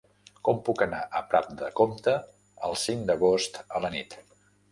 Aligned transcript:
Com 0.47 0.61
puc 0.69 0.79
anar 0.85 1.01
a 1.17 1.21
Prat 1.33 1.51
de 1.59 1.69
Comte 1.81 2.15
el 2.69 2.75
cinc 2.87 3.05
d'agost 3.11 3.63
a 3.79 3.85
la 3.87 3.95
nit? 3.99 4.17